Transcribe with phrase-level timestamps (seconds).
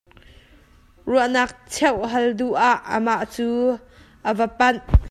[1.09, 3.49] Ruahnak cheuh hal duh ah amah cu
[4.23, 4.79] kan va panh.